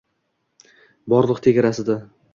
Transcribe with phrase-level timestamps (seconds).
[1.13, 2.03] Borliq tegrasida